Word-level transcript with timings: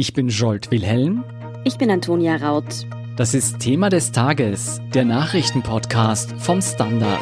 Ich 0.00 0.12
bin 0.12 0.28
Jolt 0.28 0.70
Wilhelm. 0.70 1.24
Ich 1.64 1.76
bin 1.76 1.90
Antonia 1.90 2.36
Raut. 2.36 2.86
Das 3.16 3.34
ist 3.34 3.58
Thema 3.58 3.88
des 3.88 4.12
Tages, 4.12 4.80
der 4.94 5.04
Nachrichtenpodcast 5.04 6.34
vom 6.38 6.62
Standard. 6.62 7.18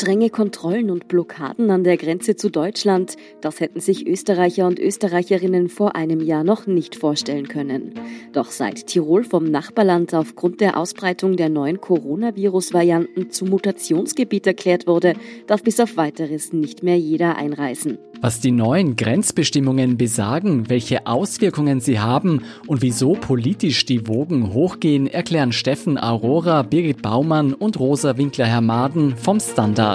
Strenge 0.00 0.30
Kontrollen 0.30 0.90
und 0.90 1.08
Blockaden 1.08 1.70
an 1.70 1.84
der 1.84 1.98
Grenze 1.98 2.34
zu 2.34 2.48
Deutschland, 2.48 3.18
das 3.42 3.60
hätten 3.60 3.80
sich 3.80 4.06
Österreicher 4.06 4.66
und 4.66 4.78
Österreicherinnen 4.78 5.68
vor 5.68 5.94
einem 5.94 6.22
Jahr 6.22 6.42
noch 6.42 6.66
nicht 6.66 6.96
vorstellen 6.96 7.48
können. 7.48 7.92
Doch 8.32 8.50
seit 8.50 8.86
Tirol 8.86 9.24
vom 9.24 9.44
Nachbarland 9.50 10.14
aufgrund 10.14 10.62
der 10.62 10.78
Ausbreitung 10.78 11.36
der 11.36 11.50
neuen 11.50 11.82
Coronavirus-Varianten 11.82 13.30
zum 13.30 13.50
Mutationsgebiet 13.50 14.46
erklärt 14.46 14.86
wurde, 14.86 15.16
darf 15.46 15.62
bis 15.62 15.78
auf 15.80 15.98
weiteres 15.98 16.54
nicht 16.54 16.82
mehr 16.82 16.96
jeder 16.96 17.36
einreisen. 17.36 17.98
Was 18.22 18.40
die 18.40 18.52
neuen 18.52 18.96
Grenzbestimmungen 18.96 19.96
besagen, 19.96 20.68
welche 20.68 21.06
Auswirkungen 21.06 21.80
sie 21.80 22.00
haben 22.00 22.42
und 22.66 22.82
wieso 22.82 23.12
politisch 23.12 23.86
die 23.86 24.06
Wogen 24.06 24.52
hochgehen, 24.52 25.06
erklären 25.06 25.52
Steffen 25.52 25.98
Aurora, 25.98 26.62
Birgit 26.62 27.00
Baumann 27.00 27.54
und 27.54 27.80
Rosa 27.80 28.18
Winkler-Hermaden 28.18 29.16
vom 29.16 29.40
Standard. 29.40 29.89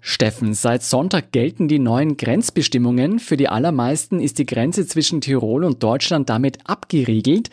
Steffen, 0.00 0.54
seit 0.54 0.82
Sonntag 0.82 1.32
gelten 1.32 1.68
die 1.68 1.78
neuen 1.78 2.16
Grenzbestimmungen. 2.16 3.18
Für 3.18 3.36
die 3.36 3.48
allermeisten 3.48 4.20
ist 4.20 4.38
die 4.38 4.46
Grenze 4.46 4.86
zwischen 4.86 5.20
Tirol 5.20 5.64
und 5.64 5.82
Deutschland 5.82 6.28
damit 6.28 6.58
abgeriegelt. 6.64 7.50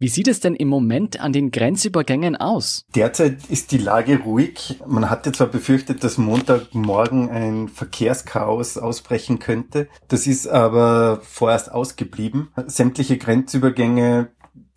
Wie 0.00 0.08
sieht 0.08 0.28
es 0.28 0.38
denn 0.38 0.54
im 0.54 0.68
Moment 0.68 1.20
an 1.20 1.32
den 1.32 1.50
Grenzübergängen 1.50 2.36
aus? 2.36 2.86
Derzeit 2.94 3.50
ist 3.50 3.72
die 3.72 3.78
Lage 3.78 4.20
ruhig. 4.20 4.80
Man 4.86 5.10
hatte 5.10 5.32
zwar 5.32 5.48
befürchtet, 5.48 6.04
dass 6.04 6.18
Montagmorgen 6.18 7.30
ein 7.30 7.68
Verkehrschaos 7.68 8.78
ausbrechen 8.78 9.40
könnte. 9.40 9.88
Das 10.06 10.28
ist 10.28 10.46
aber 10.46 11.20
vorerst 11.22 11.72
ausgeblieben. 11.72 12.48
Sämtliche 12.68 13.18
Grenzübergänge 13.18 14.30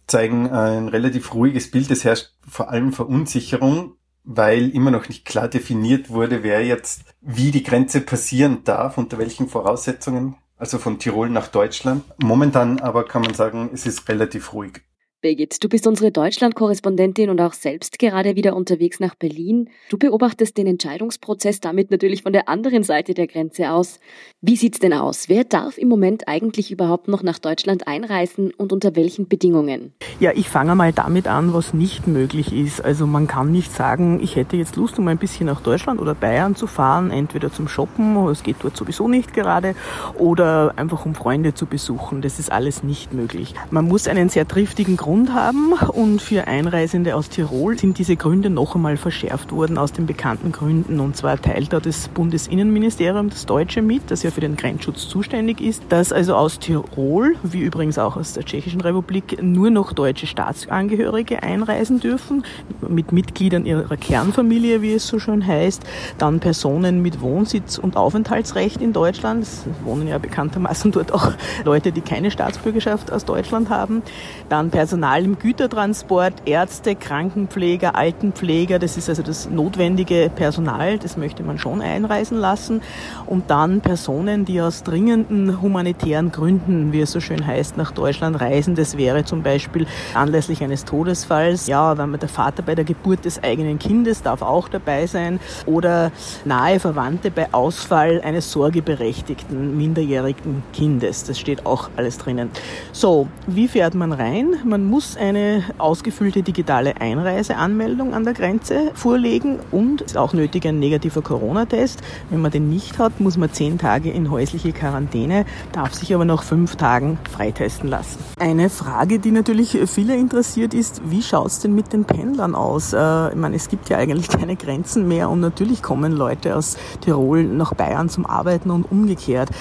zeigen 0.07 0.49
ein 0.49 0.87
relativ 0.87 1.35
ruhiges 1.35 1.69
Bild. 1.69 1.91
Es 1.91 2.03
herrscht 2.03 2.31
vor 2.47 2.69
allem 2.69 2.91
Verunsicherung, 2.91 3.93
weil 4.23 4.69
immer 4.69 4.91
noch 4.91 5.07
nicht 5.07 5.25
klar 5.25 5.47
definiert 5.47 6.09
wurde, 6.09 6.43
wer 6.43 6.65
jetzt 6.65 7.03
wie 7.21 7.51
die 7.51 7.63
Grenze 7.63 8.01
passieren 8.01 8.63
darf, 8.63 8.97
unter 8.97 9.17
welchen 9.17 9.47
Voraussetzungen. 9.47 10.35
Also 10.57 10.77
von 10.77 10.99
Tirol 10.99 11.29
nach 11.29 11.47
Deutschland. 11.47 12.03
Momentan 12.21 12.79
aber 12.79 13.05
kann 13.05 13.23
man 13.23 13.33
sagen, 13.33 13.71
es 13.73 13.87
ist 13.87 14.07
relativ 14.09 14.53
ruhig. 14.53 14.81
Birgit, 15.21 15.63
du 15.63 15.69
bist 15.69 15.85
unsere 15.85 16.11
Deutschland-Korrespondentin 16.11 17.29
und 17.29 17.39
auch 17.41 17.53
selbst 17.53 17.99
gerade 17.99 18.35
wieder 18.35 18.55
unterwegs 18.55 18.99
nach 18.99 19.13
Berlin. 19.13 19.69
Du 19.89 19.99
beobachtest 19.99 20.57
den 20.57 20.65
Entscheidungsprozess 20.65 21.59
damit 21.59 21.91
natürlich 21.91 22.23
von 22.23 22.33
der 22.33 22.49
anderen 22.49 22.81
Seite 22.81 23.13
der 23.13 23.27
Grenze 23.27 23.69
aus. 23.69 23.99
Wie 24.41 24.55
sieht's 24.55 24.79
denn 24.79 24.93
aus? 24.93 25.29
Wer 25.29 25.43
darf 25.43 25.77
im 25.77 25.89
Moment 25.89 26.27
eigentlich 26.27 26.71
überhaupt 26.71 27.07
noch 27.07 27.21
nach 27.21 27.37
Deutschland 27.37 27.85
einreisen 27.85 28.51
und 28.57 28.73
unter 28.73 28.95
welchen 28.95 29.27
Bedingungen? 29.27 29.93
Ja, 30.19 30.31
ich 30.33 30.49
fange 30.49 30.73
mal 30.73 30.91
damit 30.91 31.27
an, 31.27 31.53
was 31.53 31.75
nicht 31.75 32.07
möglich 32.07 32.51
ist. 32.51 32.83
Also 32.83 33.05
man 33.05 33.27
kann 33.27 33.51
nicht 33.51 33.71
sagen, 33.71 34.21
ich 34.23 34.35
hätte 34.35 34.57
jetzt 34.57 34.75
Lust, 34.75 34.97
um 34.97 35.07
ein 35.07 35.19
bisschen 35.19 35.45
nach 35.45 35.61
Deutschland 35.61 36.01
oder 36.01 36.15
Bayern 36.15 36.55
zu 36.55 36.65
fahren, 36.65 37.11
entweder 37.11 37.53
zum 37.53 37.67
Shoppen, 37.67 38.17
es 38.27 38.41
geht 38.41 38.55
dort 38.61 38.75
sowieso 38.75 39.07
nicht 39.07 39.35
gerade, 39.35 39.75
oder 40.17 40.73
einfach 40.77 41.05
um 41.05 41.13
Freunde 41.13 41.53
zu 41.53 41.67
besuchen. 41.67 42.23
Das 42.23 42.39
ist 42.39 42.51
alles 42.51 42.81
nicht 42.81 43.13
möglich. 43.13 43.53
Man 43.69 43.87
muss 43.87 44.07
einen 44.07 44.29
sehr 44.29 44.47
triftigen 44.47 44.97
Grund 44.97 45.10
Grund 45.11 45.33
haben. 45.33 45.73
Und 45.73 46.21
für 46.21 46.47
Einreisende 46.47 47.17
aus 47.17 47.27
Tirol 47.27 47.77
sind 47.77 47.97
diese 47.97 48.15
Gründe 48.15 48.49
noch 48.49 48.75
einmal 48.75 48.95
verschärft 48.95 49.51
worden 49.51 49.77
aus 49.77 49.91
den 49.91 50.05
bekannten 50.05 50.53
Gründen. 50.53 51.01
Und 51.01 51.17
zwar 51.17 51.41
teilt 51.41 51.73
da 51.73 51.81
das 51.81 52.07
Bundesinnenministerium 52.07 53.29
das 53.29 53.45
Deutsche 53.45 53.81
mit, 53.81 54.09
das 54.09 54.23
ja 54.23 54.31
für 54.31 54.39
den 54.39 54.55
Grenzschutz 54.55 55.09
zuständig 55.09 55.59
ist, 55.59 55.83
dass 55.89 56.13
also 56.13 56.35
aus 56.35 56.59
Tirol, 56.59 57.35
wie 57.43 57.59
übrigens 57.59 57.97
auch 57.97 58.15
aus 58.15 58.31
der 58.31 58.45
Tschechischen 58.45 58.79
Republik, 58.79 59.43
nur 59.43 59.69
noch 59.69 59.91
deutsche 59.91 60.27
Staatsangehörige 60.27 61.43
einreisen 61.43 61.99
dürfen, 61.99 62.45
mit 62.87 63.11
Mitgliedern 63.11 63.65
ihrer 63.65 63.97
Kernfamilie, 63.97 64.81
wie 64.81 64.93
es 64.93 65.07
so 65.07 65.19
schön 65.19 65.45
heißt, 65.45 65.83
dann 66.19 66.39
Personen 66.39 67.01
mit 67.01 67.19
Wohnsitz 67.19 67.77
und 67.77 67.97
Aufenthaltsrecht 67.97 68.81
in 68.81 68.93
Deutschland, 68.93 69.43
es 69.43 69.65
wohnen 69.83 70.07
ja 70.07 70.19
bekanntermaßen 70.19 70.93
dort 70.93 71.11
auch 71.11 71.33
Leute, 71.65 71.91
die 71.91 71.99
keine 71.99 72.31
Staatsbürgerschaft 72.31 73.11
aus 73.11 73.25
Deutschland 73.25 73.69
haben, 73.69 74.03
dann 74.47 74.69
Personen 74.69 75.00
Personal 75.01 75.25
im 75.25 75.39
Gütertransport, 75.39 76.43
Ärzte, 76.45 76.95
Krankenpfleger, 76.95 77.95
Altenpfleger, 77.95 78.77
das 78.77 78.97
ist 78.97 79.09
also 79.09 79.23
das 79.23 79.49
notwendige 79.49 80.29
Personal, 80.35 80.99
das 80.99 81.17
möchte 81.17 81.41
man 81.41 81.57
schon 81.57 81.81
einreisen 81.81 82.37
lassen. 82.37 82.81
Und 83.25 83.49
dann 83.49 83.81
Personen, 83.81 84.45
die 84.45 84.61
aus 84.61 84.83
dringenden 84.83 85.59
humanitären 85.59 86.31
Gründen, 86.31 86.93
wie 86.93 87.01
es 87.01 87.11
so 87.11 87.19
schön 87.19 87.47
heißt, 87.47 87.77
nach 87.77 87.89
Deutschland 87.89 88.39
reisen. 88.39 88.75
Das 88.75 88.95
wäre 88.95 89.25
zum 89.25 89.41
Beispiel 89.41 89.87
anlässlich 90.13 90.63
eines 90.63 90.85
Todesfalls, 90.85 91.65
ja, 91.65 91.97
wenn 91.97 92.11
man 92.11 92.19
der 92.19 92.29
Vater 92.29 92.61
bei 92.61 92.75
der 92.75 92.85
Geburt 92.85 93.25
des 93.25 93.41
eigenen 93.43 93.79
Kindes 93.79 94.21
darf 94.21 94.43
auch 94.43 94.69
dabei 94.69 95.07
sein 95.07 95.39
oder 95.65 96.11
nahe 96.45 96.79
Verwandte 96.79 97.31
bei 97.31 97.51
Ausfall 97.55 98.21
eines 98.21 98.51
sorgeberechtigten 98.51 99.75
minderjährigen 99.75 100.61
Kindes. 100.73 101.23
Das 101.23 101.39
steht 101.39 101.65
auch 101.65 101.89
alles 101.95 102.19
drinnen. 102.19 102.51
So, 102.91 103.27
wie 103.47 103.67
fährt 103.67 103.95
man 103.95 104.13
rein? 104.13 104.57
Man 104.63 104.90
muss 104.91 105.15
eine 105.15 105.63
ausgefüllte 105.77 106.43
digitale 106.43 106.99
Einreiseanmeldung 106.99 108.13
an 108.13 108.25
der 108.25 108.33
Grenze 108.33 108.91
vorlegen 108.93 109.57
und 109.71 110.01
ist 110.01 110.17
auch 110.17 110.33
nötig 110.33 110.67
ein 110.67 110.79
negativer 110.79 111.21
Corona-Test. 111.21 112.01
Wenn 112.29 112.41
man 112.41 112.51
den 112.51 112.69
nicht 112.69 112.99
hat, 112.99 113.21
muss 113.21 113.37
man 113.37 113.53
zehn 113.53 113.77
Tage 113.77 114.11
in 114.11 114.29
häusliche 114.29 114.73
Quarantäne, 114.73 115.45
darf 115.71 115.93
sich 115.93 116.13
aber 116.13 116.25
nach 116.25 116.43
fünf 116.43 116.75
Tagen 116.75 117.17
freitesten 117.31 117.87
lassen. 117.87 118.19
Eine 118.37 118.69
Frage, 118.69 119.19
die 119.19 119.31
natürlich 119.31 119.77
viele 119.85 120.17
interessiert, 120.17 120.73
ist, 120.73 121.01
wie 121.09 121.21
schaut 121.21 121.47
es 121.47 121.59
denn 121.59 121.73
mit 121.73 121.93
den 121.93 122.03
Pendlern 122.03 122.53
aus? 122.53 122.91
Äh, 122.91 123.29
ich 123.29 123.35
meine, 123.35 123.55
es 123.55 123.69
gibt 123.69 123.87
ja 123.87 123.97
eigentlich 123.97 124.27
keine 124.27 124.57
Grenzen 124.57 125.07
mehr 125.07 125.29
und 125.29 125.39
natürlich 125.39 125.81
kommen 125.81 126.11
Leute 126.11 126.57
aus 126.57 126.75
Tirol 126.99 127.45
nach 127.45 127.73
Bayern 127.75 128.09
zum 128.09 128.25
Arbeiten 128.25 128.69
und 128.69 128.91
umgekehrt. 128.91 129.51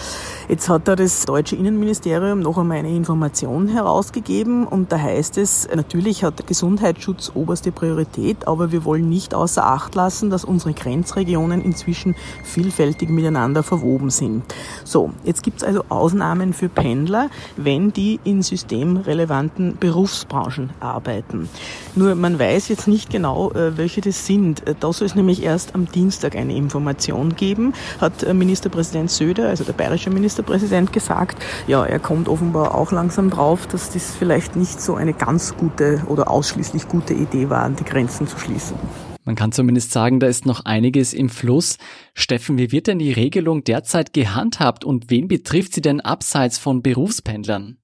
Jetzt 0.50 0.68
hat 0.68 0.88
da 0.88 0.96
das 0.96 1.26
deutsche 1.26 1.54
Innenministerium 1.54 2.40
noch 2.40 2.58
einmal 2.58 2.78
eine 2.78 2.90
Information 2.90 3.68
herausgegeben 3.68 4.66
und 4.66 4.90
da 4.90 4.98
heißt 4.98 5.38
es, 5.38 5.68
natürlich 5.72 6.24
hat 6.24 6.44
Gesundheitsschutz 6.48 7.30
oberste 7.36 7.70
Priorität, 7.70 8.48
aber 8.48 8.72
wir 8.72 8.84
wollen 8.84 9.08
nicht 9.08 9.32
außer 9.32 9.64
Acht 9.64 9.94
lassen, 9.94 10.28
dass 10.28 10.44
unsere 10.44 10.72
Grenzregionen 10.72 11.62
inzwischen 11.62 12.16
vielfältig 12.42 13.10
miteinander 13.10 13.62
verwoben 13.62 14.10
sind. 14.10 14.42
So, 14.82 15.12
jetzt 15.22 15.44
gibt 15.44 15.58
es 15.58 15.62
also 15.62 15.84
Ausnahmen 15.88 16.52
für 16.52 16.68
Pendler, 16.68 17.30
wenn 17.56 17.92
die 17.92 18.18
in 18.24 18.42
systemrelevanten 18.42 19.76
Berufsbranchen 19.78 20.70
arbeiten. 20.80 21.48
Nur 21.94 22.16
man 22.16 22.40
weiß 22.40 22.70
jetzt 22.70 22.88
nicht 22.88 23.08
genau, 23.08 23.52
äh, 23.52 23.78
welche 23.78 24.00
das 24.00 24.26
sind. 24.26 24.64
Da 24.80 24.92
soll 24.92 25.06
es 25.06 25.14
nämlich 25.14 25.44
erst 25.44 25.76
am 25.76 25.86
Dienstag 25.86 26.34
eine 26.34 26.56
Information 26.56 27.36
geben, 27.36 27.72
hat 28.00 28.24
äh, 28.24 28.34
Ministerpräsident 28.34 29.12
Söder, 29.12 29.48
also 29.48 29.62
der 29.62 29.74
bayerische 29.74 30.10
Minister 30.10 30.39
Ministerpräsident 30.40 30.92
gesagt, 30.92 31.42
ja, 31.66 31.84
er 31.84 31.98
kommt 31.98 32.28
offenbar 32.28 32.74
auch 32.74 32.92
langsam 32.92 33.30
drauf, 33.30 33.66
dass 33.66 33.90
das 33.90 34.14
vielleicht 34.16 34.56
nicht 34.56 34.80
so 34.80 34.94
eine 34.94 35.12
ganz 35.12 35.56
gute 35.56 36.02
oder 36.08 36.30
ausschließlich 36.30 36.88
gute 36.88 37.14
Idee 37.14 37.50
war, 37.50 37.68
die 37.70 37.84
Grenzen 37.84 38.26
zu 38.26 38.38
schließen. 38.38 38.76
Man 39.24 39.36
kann 39.36 39.52
zumindest 39.52 39.92
sagen, 39.92 40.18
da 40.18 40.26
ist 40.26 40.46
noch 40.46 40.64
einiges 40.64 41.12
im 41.12 41.28
Fluss. 41.28 41.76
Steffen, 42.14 42.56
wie 42.58 42.72
wird 42.72 42.86
denn 42.86 42.98
die 42.98 43.12
Regelung 43.12 43.64
derzeit 43.64 44.12
gehandhabt 44.12 44.84
und 44.84 45.10
wen 45.10 45.28
betrifft 45.28 45.74
sie 45.74 45.82
denn 45.82 46.00
abseits 46.00 46.58
von 46.58 46.82
Berufspendlern? 46.82 47.76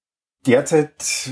Derzeit 0.47 1.31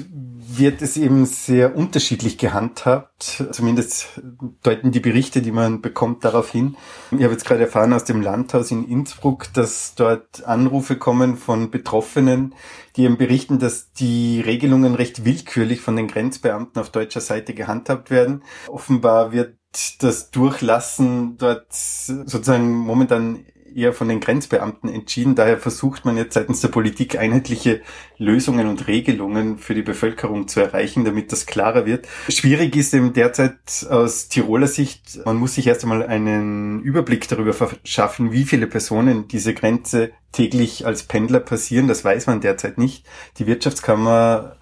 wird 0.56 0.82
es 0.82 0.96
eben 0.96 1.24
sehr 1.24 1.76
unterschiedlich 1.76 2.36
gehandhabt. 2.36 3.44
Zumindest 3.52 4.20
deuten 4.62 4.90
die 4.90 5.00
Berichte, 5.00 5.40
die 5.40 5.52
man 5.52 5.80
bekommt, 5.80 6.24
darauf 6.24 6.50
hin. 6.50 6.76
Ich 7.12 7.22
habe 7.22 7.32
jetzt 7.32 7.44
gerade 7.44 7.62
erfahren 7.62 7.92
aus 7.92 8.04
dem 8.04 8.22
Landhaus 8.22 8.72
in 8.72 8.88
Innsbruck, 8.88 9.52
dass 9.52 9.94
dort 9.94 10.44
Anrufe 10.44 10.96
kommen 10.96 11.36
von 11.36 11.70
Betroffenen, 11.70 12.54
die 12.96 13.04
eben 13.04 13.16
berichten, 13.16 13.60
dass 13.60 13.92
die 13.92 14.40
Regelungen 14.40 14.94
recht 14.96 15.24
willkürlich 15.24 15.80
von 15.80 15.94
den 15.94 16.08
Grenzbeamten 16.08 16.80
auf 16.80 16.90
deutscher 16.90 17.20
Seite 17.20 17.54
gehandhabt 17.54 18.10
werden. 18.10 18.42
Offenbar 18.68 19.32
wird 19.32 19.56
das 20.00 20.30
Durchlassen 20.30 21.36
dort 21.38 21.72
sozusagen 21.72 22.72
momentan 22.72 23.44
eher 23.76 23.92
von 23.92 24.08
den 24.08 24.20
Grenzbeamten 24.20 24.88
entschieden. 24.88 25.34
Daher 25.34 25.58
versucht 25.58 26.04
man 26.04 26.16
jetzt 26.16 26.34
seitens 26.34 26.60
der 26.60 26.68
Politik 26.68 27.18
einheitliche 27.18 27.80
Lösungen 28.18 28.66
und 28.68 28.86
Regelungen 28.86 29.58
für 29.58 29.74
die 29.74 29.82
Bevölkerung 29.82 30.48
zu 30.48 30.60
erreichen, 30.60 31.04
damit 31.04 31.32
das 31.32 31.46
klarer 31.46 31.86
wird. 31.86 32.06
Schwierig 32.28 32.76
ist 32.76 32.94
eben 32.94 33.12
derzeit 33.12 33.86
aus 33.88 34.28
Tiroler 34.28 34.68
Sicht, 34.68 35.20
man 35.24 35.36
muss 35.36 35.54
sich 35.54 35.66
erst 35.66 35.82
einmal 35.82 36.04
einen 36.04 36.82
Überblick 36.82 37.28
darüber 37.28 37.52
verschaffen, 37.52 38.32
wie 38.32 38.44
viele 38.44 38.66
Personen 38.66 39.28
diese 39.28 39.54
Grenze 39.54 40.12
täglich 40.34 40.84
als 40.84 41.04
Pendler 41.04 41.40
passieren. 41.40 41.88
Das 41.88 42.04
weiß 42.04 42.26
man 42.26 42.40
derzeit 42.40 42.76
nicht. 42.76 43.06
Die 43.38 43.46
Wirtschaftskammer 43.46 44.56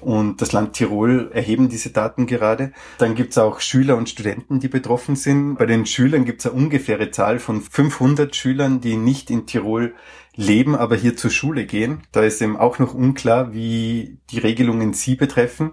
und 0.00 0.40
das 0.40 0.52
Land 0.52 0.72
Tirol 0.72 1.30
erheben 1.32 1.68
diese 1.68 1.90
Daten 1.90 2.26
gerade. 2.26 2.72
Dann 2.98 3.14
gibt 3.14 3.32
es 3.32 3.38
auch 3.38 3.60
Schüler 3.60 3.96
und 3.96 4.08
Studenten, 4.08 4.58
die 4.58 4.68
betroffen 4.68 5.14
sind. 5.14 5.56
Bei 5.56 5.66
den 5.66 5.86
Schülern 5.86 6.24
gibt 6.24 6.40
es 6.40 6.46
eine 6.46 6.54
ungefähre 6.54 7.10
Zahl 7.10 7.38
von 7.38 7.60
500 7.60 8.34
Schülern, 8.34 8.80
die 8.80 8.96
nicht 8.96 9.30
in 9.30 9.46
Tirol 9.46 9.94
leben, 10.34 10.74
aber 10.74 10.96
hier 10.96 11.16
zur 11.16 11.30
Schule 11.30 11.66
gehen. 11.66 12.02
Da 12.12 12.22
ist 12.22 12.40
eben 12.40 12.56
auch 12.56 12.78
noch 12.78 12.94
unklar, 12.94 13.52
wie 13.52 14.18
die 14.30 14.38
Regelungen 14.38 14.94
sie 14.94 15.16
betreffen. 15.16 15.72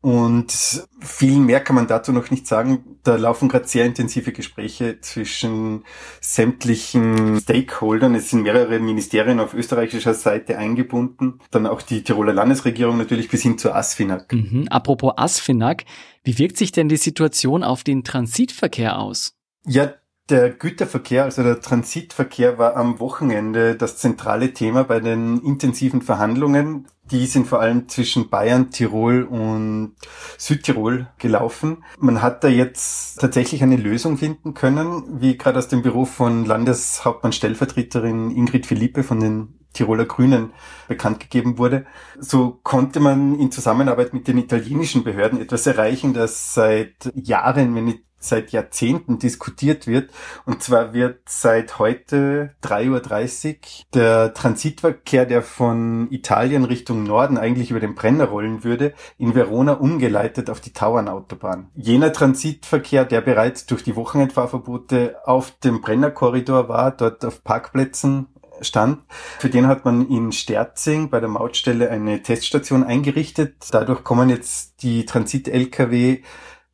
Und 0.00 0.86
viel 1.00 1.40
mehr 1.40 1.60
kann 1.60 1.74
man 1.74 1.88
dazu 1.88 2.12
noch 2.12 2.30
nicht 2.30 2.46
sagen. 2.46 2.98
Da 3.02 3.16
laufen 3.16 3.48
gerade 3.48 3.66
sehr 3.66 3.84
intensive 3.84 4.30
Gespräche 4.30 5.00
zwischen 5.00 5.84
sämtlichen 6.20 7.40
Stakeholdern. 7.40 8.14
Es 8.14 8.30
sind 8.30 8.42
mehrere 8.42 8.78
Ministerien 8.78 9.40
auf 9.40 9.54
österreichischer 9.54 10.14
Seite 10.14 10.56
eingebunden. 10.56 11.40
Dann 11.50 11.66
auch 11.66 11.82
die 11.82 12.04
Tiroler 12.04 12.32
Landesregierung 12.32 12.96
natürlich 12.96 13.28
bis 13.28 13.42
hin 13.42 13.58
zur 13.58 13.74
ASFINAG. 13.74 14.32
Mhm. 14.32 14.68
Apropos 14.70 15.14
ASFINAG, 15.16 15.84
wie 16.22 16.38
wirkt 16.38 16.58
sich 16.58 16.70
denn 16.70 16.88
die 16.88 16.96
Situation 16.96 17.64
auf 17.64 17.82
den 17.82 18.04
Transitverkehr 18.04 19.00
aus? 19.00 19.34
Ja, 19.66 19.94
der 20.30 20.50
Güterverkehr, 20.50 21.24
also 21.24 21.42
der 21.42 21.60
Transitverkehr, 21.60 22.58
war 22.58 22.76
am 22.76 23.00
Wochenende 23.00 23.74
das 23.74 23.96
zentrale 23.96 24.52
Thema 24.52 24.84
bei 24.84 25.00
den 25.00 25.40
intensiven 25.40 26.02
Verhandlungen. 26.02 26.86
Die 27.10 27.26
sind 27.26 27.46
vor 27.46 27.60
allem 27.60 27.88
zwischen 27.88 28.28
Bayern, 28.28 28.70
Tirol 28.70 29.22
und 29.22 29.96
Südtirol 30.36 31.08
gelaufen. 31.18 31.84
Man 31.98 32.20
hat 32.20 32.44
da 32.44 32.48
jetzt 32.48 33.20
tatsächlich 33.20 33.62
eine 33.62 33.76
Lösung 33.76 34.18
finden 34.18 34.52
können, 34.52 35.20
wie 35.20 35.38
gerade 35.38 35.58
aus 35.58 35.68
dem 35.68 35.82
Büro 35.82 36.04
von 36.04 36.44
Landeshauptmann 36.44 37.32
Stellvertreterin 37.32 38.30
Ingrid 38.30 38.66
Philippe 38.66 39.02
von 39.02 39.20
den 39.20 39.58
Tiroler 39.72 40.06
Grünen 40.06 40.52
bekannt 40.86 41.20
gegeben 41.20 41.56
wurde. 41.58 41.86
So 42.18 42.58
konnte 42.62 43.00
man 43.00 43.38
in 43.38 43.52
Zusammenarbeit 43.52 44.12
mit 44.12 44.28
den 44.28 44.38
italienischen 44.38 45.04
Behörden 45.04 45.40
etwas 45.40 45.66
erreichen, 45.66 46.14
das 46.14 46.54
seit 46.54 47.10
Jahren, 47.14 47.74
wenn 47.74 47.84
nicht 47.86 48.07
seit 48.18 48.50
Jahrzehnten 48.50 49.18
diskutiert 49.18 49.86
wird. 49.86 50.10
Und 50.44 50.62
zwar 50.62 50.92
wird 50.92 51.20
seit 51.26 51.78
heute 51.78 52.54
3.30 52.62 53.48
Uhr 53.48 53.56
der 53.94 54.34
Transitverkehr, 54.34 55.26
der 55.26 55.42
von 55.42 56.10
Italien 56.10 56.64
Richtung 56.64 57.04
Norden 57.04 57.38
eigentlich 57.38 57.70
über 57.70 57.80
den 57.80 57.94
Brenner 57.94 58.26
rollen 58.26 58.64
würde, 58.64 58.94
in 59.18 59.34
Verona 59.34 59.74
umgeleitet 59.74 60.50
auf 60.50 60.60
die 60.60 60.72
Tauernautobahn. 60.72 61.68
Jener 61.74 62.12
Transitverkehr, 62.12 63.04
der 63.04 63.20
bereits 63.20 63.66
durch 63.66 63.82
die 63.82 63.96
Wochenendfahrverbote 63.96 65.16
auf 65.24 65.52
dem 65.60 65.80
Brennerkorridor 65.80 66.68
war, 66.68 66.90
dort 66.90 67.24
auf 67.24 67.44
Parkplätzen 67.44 68.26
stand. 68.60 69.02
Für 69.38 69.48
den 69.48 69.66
hat 69.66 69.84
man 69.84 70.08
in 70.08 70.32
Sterzing 70.32 71.10
bei 71.10 71.20
der 71.20 71.28
Mautstelle 71.28 71.90
eine 71.90 72.22
Teststation 72.22 72.84
eingerichtet. 72.84 73.68
Dadurch 73.70 74.04
kommen 74.04 74.28
jetzt 74.28 74.82
die 74.82 75.06
Transit-Lkw 75.06 76.22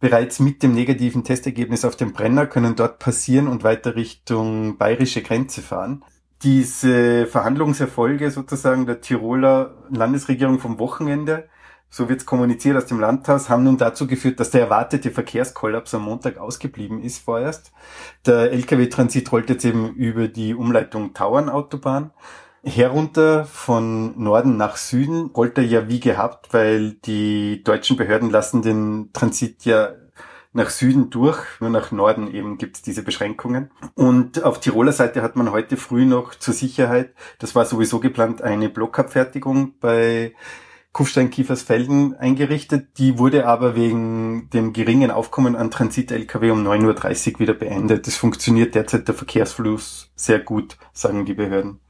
bereits 0.04 0.38
mit 0.38 0.62
dem 0.62 0.74
negativen 0.74 1.24
Testergebnis 1.24 1.82
auf 1.82 1.96
dem 1.96 2.12
Brenner, 2.12 2.46
können 2.46 2.76
dort 2.76 2.98
passieren 2.98 3.48
und 3.48 3.64
weiter 3.64 3.96
Richtung 3.96 4.76
bayerische 4.76 5.22
Grenze 5.22 5.62
fahren. 5.62 6.04
Diese 6.42 7.26
Verhandlungserfolge 7.26 8.30
sozusagen 8.30 8.84
der 8.84 9.00
Tiroler 9.00 9.74
Landesregierung 9.88 10.58
vom 10.58 10.78
Wochenende, 10.78 11.48
so 11.88 12.10
wird 12.10 12.20
es 12.20 12.26
kommuniziert 12.26 12.76
aus 12.76 12.84
dem 12.84 13.00
Landhaus, 13.00 13.48
haben 13.48 13.64
nun 13.64 13.78
dazu 13.78 14.06
geführt, 14.06 14.40
dass 14.40 14.50
der 14.50 14.60
erwartete 14.60 15.10
Verkehrskollaps 15.10 15.94
am 15.94 16.02
Montag 16.02 16.36
ausgeblieben 16.36 17.00
ist 17.00 17.24
vorerst. 17.24 17.72
Der 18.26 18.52
Lkw-Transit 18.52 19.32
rollt 19.32 19.48
jetzt 19.48 19.64
eben 19.64 19.94
über 19.94 20.28
die 20.28 20.52
Umleitung 20.54 21.14
Tauernautobahn 21.14 22.10
herunter 22.64 23.44
von 23.44 24.20
Norden 24.20 24.56
nach 24.56 24.76
Süden 24.76 25.30
rollt 25.36 25.58
er 25.58 25.64
ja 25.64 25.88
wie 25.88 26.00
gehabt, 26.00 26.52
weil 26.52 26.92
die 26.92 27.62
deutschen 27.62 27.96
Behörden 27.96 28.30
lassen 28.30 28.62
den 28.62 29.10
Transit 29.12 29.64
ja 29.64 29.90
nach 30.52 30.70
Süden 30.70 31.10
durch, 31.10 31.38
nur 31.60 31.70
nach 31.70 31.90
Norden 31.90 32.32
eben 32.32 32.58
gibt 32.58 32.76
es 32.76 32.82
diese 32.82 33.02
Beschränkungen. 33.02 33.70
Und 33.94 34.44
auf 34.44 34.60
Tiroler 34.60 34.92
Seite 34.92 35.20
hat 35.20 35.36
man 35.36 35.50
heute 35.50 35.76
früh 35.76 36.06
noch 36.06 36.34
zur 36.34 36.54
Sicherheit, 36.54 37.12
das 37.40 37.54
war 37.54 37.64
sowieso 37.66 37.98
geplant, 37.98 38.40
eine 38.40 38.68
Blockabfertigung 38.68 39.74
bei 39.80 40.32
Kufstein-Kiefersfelden 40.92 42.14
eingerichtet. 42.14 42.98
Die 42.98 43.18
wurde 43.18 43.46
aber 43.46 43.74
wegen 43.74 44.48
dem 44.50 44.72
geringen 44.72 45.10
Aufkommen 45.10 45.56
an 45.56 45.72
Transit-Lkw 45.72 46.52
um 46.52 46.64
9.30 46.64 47.34
Uhr 47.34 47.40
wieder 47.40 47.54
beendet. 47.54 48.06
Es 48.06 48.16
funktioniert 48.16 48.76
derzeit 48.76 49.08
der 49.08 49.16
Verkehrsfluss 49.16 50.12
sehr 50.14 50.38
gut, 50.38 50.78
sagen 50.92 51.26
die 51.26 51.34
Behörden. 51.34 51.80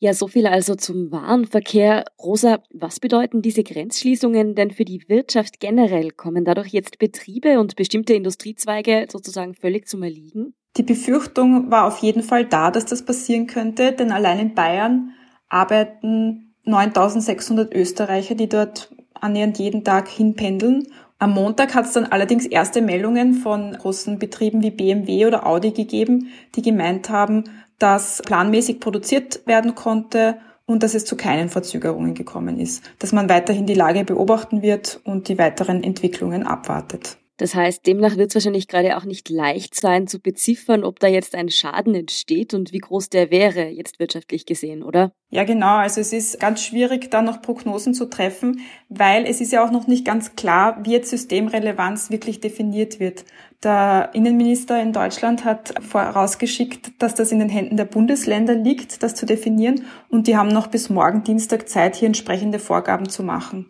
Ja, 0.00 0.14
so 0.14 0.28
viel 0.28 0.46
also 0.46 0.76
zum 0.76 1.10
Warenverkehr. 1.10 2.04
Rosa, 2.22 2.60
was 2.72 3.00
bedeuten 3.00 3.42
diese 3.42 3.64
Grenzschließungen 3.64 4.54
denn 4.54 4.70
für 4.70 4.84
die 4.84 5.02
Wirtschaft 5.08 5.58
generell? 5.58 6.12
Kommen 6.12 6.44
dadurch 6.44 6.68
jetzt 6.68 6.98
Betriebe 6.98 7.58
und 7.58 7.74
bestimmte 7.74 8.14
Industriezweige 8.14 9.08
sozusagen 9.10 9.54
völlig 9.54 9.88
zum 9.88 10.04
Erliegen? 10.04 10.54
Die 10.76 10.84
Befürchtung 10.84 11.72
war 11.72 11.84
auf 11.84 11.98
jeden 11.98 12.22
Fall 12.22 12.44
da, 12.44 12.70
dass 12.70 12.86
das 12.86 13.04
passieren 13.04 13.48
könnte, 13.48 13.90
denn 13.90 14.12
allein 14.12 14.38
in 14.38 14.54
Bayern 14.54 15.14
arbeiten 15.48 16.54
9600 16.62 17.74
Österreicher, 17.74 18.36
die 18.36 18.48
dort 18.48 18.94
annähernd 19.14 19.58
jeden 19.58 19.82
Tag 19.82 20.06
hinpendeln. 20.08 20.86
Am 21.18 21.32
Montag 21.32 21.74
hat 21.74 21.86
es 21.86 21.92
dann 21.92 22.04
allerdings 22.04 22.46
erste 22.46 22.80
Meldungen 22.82 23.34
von 23.34 23.72
großen 23.72 24.20
Betrieben 24.20 24.62
wie 24.62 24.70
BMW 24.70 25.26
oder 25.26 25.44
Audi 25.44 25.72
gegeben, 25.72 26.28
die 26.54 26.62
gemeint 26.62 27.10
haben, 27.10 27.42
dass 27.78 28.22
planmäßig 28.24 28.80
produziert 28.80 29.46
werden 29.46 29.74
konnte 29.74 30.38
und 30.66 30.82
dass 30.82 30.94
es 30.94 31.04
zu 31.04 31.16
keinen 31.16 31.48
Verzögerungen 31.48 32.14
gekommen 32.14 32.60
ist, 32.60 32.84
dass 32.98 33.12
man 33.12 33.28
weiterhin 33.28 33.66
die 33.66 33.74
Lage 33.74 34.04
beobachten 34.04 34.62
wird 34.62 35.00
und 35.04 35.28
die 35.28 35.38
weiteren 35.38 35.82
Entwicklungen 35.82 36.46
abwartet. 36.46 37.18
Das 37.38 37.54
heißt, 37.54 37.86
demnach 37.86 38.16
wird 38.16 38.30
es 38.30 38.34
wahrscheinlich 38.34 38.66
gerade 38.66 38.96
auch 38.96 39.04
nicht 39.04 39.28
leicht 39.28 39.76
sein 39.76 40.08
zu 40.08 40.18
beziffern, 40.18 40.82
ob 40.82 40.98
da 40.98 41.06
jetzt 41.06 41.36
ein 41.36 41.48
Schaden 41.48 41.94
entsteht 41.94 42.52
und 42.52 42.72
wie 42.72 42.80
groß 42.80 43.10
der 43.10 43.30
wäre, 43.30 43.68
jetzt 43.68 44.00
wirtschaftlich 44.00 44.44
gesehen, 44.44 44.82
oder? 44.82 45.12
Ja, 45.30 45.44
genau. 45.44 45.76
Also 45.76 46.00
es 46.00 46.12
ist 46.12 46.40
ganz 46.40 46.64
schwierig, 46.64 47.12
da 47.12 47.22
noch 47.22 47.40
Prognosen 47.40 47.94
zu 47.94 48.06
treffen, 48.06 48.60
weil 48.88 49.24
es 49.24 49.40
ist 49.40 49.52
ja 49.52 49.64
auch 49.64 49.70
noch 49.70 49.86
nicht 49.86 50.04
ganz 50.04 50.34
klar, 50.34 50.80
wie 50.82 50.90
jetzt 50.90 51.10
Systemrelevanz 51.10 52.10
wirklich 52.10 52.40
definiert 52.40 52.98
wird. 52.98 53.24
Der 53.64 54.10
Innenminister 54.12 54.80
in 54.80 54.92
Deutschland 54.92 55.44
hat 55.44 55.74
vorausgeschickt, 55.80 57.02
dass 57.02 57.16
das 57.16 57.32
in 57.32 57.40
den 57.40 57.48
Händen 57.48 57.76
der 57.76 57.86
Bundesländer 57.86 58.54
liegt, 58.54 59.02
das 59.02 59.16
zu 59.16 59.26
definieren. 59.26 59.84
Und 60.08 60.28
die 60.28 60.36
haben 60.36 60.48
noch 60.48 60.68
bis 60.68 60.90
morgen 60.90 61.24
Dienstag 61.24 61.68
Zeit, 61.68 61.96
hier 61.96 62.06
entsprechende 62.06 62.60
Vorgaben 62.60 63.08
zu 63.08 63.24
machen. 63.24 63.66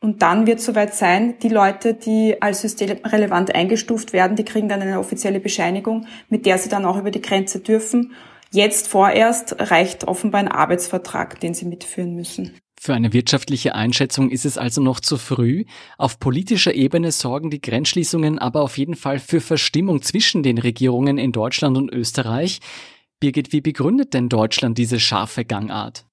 Und 0.00 0.22
dann 0.22 0.46
wird 0.46 0.60
soweit 0.60 0.94
sein, 0.94 1.34
die 1.42 1.48
Leute, 1.48 1.94
die 1.94 2.40
als 2.40 2.60
systemrelevant 2.60 3.54
eingestuft 3.54 4.12
werden, 4.12 4.36
die 4.36 4.44
kriegen 4.44 4.68
dann 4.68 4.82
eine 4.82 5.00
offizielle 5.00 5.40
Bescheinigung, 5.40 6.06
mit 6.28 6.46
der 6.46 6.58
sie 6.58 6.68
dann 6.68 6.84
auch 6.84 6.98
über 6.98 7.10
die 7.10 7.22
Grenze 7.22 7.58
dürfen. 7.58 8.12
Jetzt 8.52 8.86
vorerst 8.86 9.56
reicht 9.58 10.06
offenbar 10.06 10.42
ein 10.42 10.48
Arbeitsvertrag, 10.48 11.40
den 11.40 11.54
sie 11.54 11.64
mitführen 11.64 12.14
müssen. 12.14 12.54
Für 12.84 12.92
eine 12.92 13.14
wirtschaftliche 13.14 13.74
Einschätzung 13.74 14.28
ist 14.28 14.44
es 14.44 14.58
also 14.58 14.82
noch 14.82 15.00
zu 15.00 15.16
früh. 15.16 15.64
Auf 15.96 16.18
politischer 16.18 16.74
Ebene 16.74 17.12
sorgen 17.12 17.48
die 17.48 17.62
Grenzschließungen 17.62 18.38
aber 18.38 18.60
auf 18.60 18.76
jeden 18.76 18.94
Fall 18.94 19.20
für 19.20 19.40
Verstimmung 19.40 20.02
zwischen 20.02 20.42
den 20.42 20.58
Regierungen 20.58 21.16
in 21.16 21.32
Deutschland 21.32 21.78
und 21.78 21.90
Österreich. 21.90 22.60
Birgit, 23.20 23.54
wie 23.54 23.62
begründet 23.62 24.12
denn 24.12 24.28
Deutschland 24.28 24.76
diese 24.76 25.00
scharfe 25.00 25.46
Gangart? 25.46 26.04